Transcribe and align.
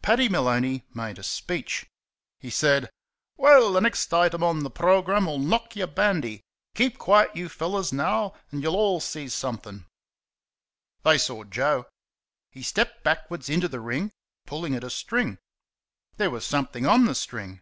Paddy 0.00 0.30
Maloney 0.30 0.86
made 0.94 1.18
a 1.18 1.22
speech. 1.22 1.86
He 2.38 2.48
said: 2.48 2.88
"Well, 3.36 3.70
the 3.70 3.82
next 3.82 4.14
item 4.14 4.42
on 4.42 4.60
the 4.62 4.70
programme'll 4.70 5.38
knock 5.38 5.76
y' 5.76 5.84
bandy. 5.84 6.40
Keep 6.74 6.96
quiet, 6.96 7.36
you 7.36 7.50
fellows, 7.50 7.92
now, 7.92 8.32
an' 8.50 8.62
y'll 8.62 8.98
see 9.00 9.28
somethin'." 9.28 9.84
They 11.04 11.18
saw 11.18 11.44
Joe. 11.44 11.84
He 12.50 12.62
stepped 12.62 13.04
backwards 13.04 13.50
into 13.50 13.68
the 13.68 13.80
ring, 13.80 14.10
pulling 14.46 14.74
at 14.74 14.84
a 14.84 14.88
string. 14.88 15.36
There 16.16 16.30
was 16.30 16.46
something 16.46 16.86
on 16.86 17.04
the 17.04 17.14
string. 17.14 17.60